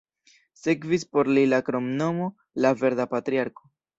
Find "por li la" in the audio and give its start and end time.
1.17-1.59